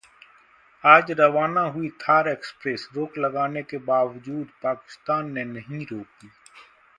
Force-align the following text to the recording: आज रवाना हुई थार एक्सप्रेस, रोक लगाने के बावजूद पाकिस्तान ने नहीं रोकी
आज 0.83 1.11
रवाना 1.11 1.61
हुई 1.75 1.89
थार 2.01 2.27
एक्सप्रेस, 2.27 2.87
रोक 2.95 3.17
लगाने 3.17 3.63
के 3.63 3.77
बावजूद 3.85 4.47
पाकिस्तान 4.63 5.31
ने 5.31 5.43
नहीं 5.43 5.85
रोकी 5.85 6.31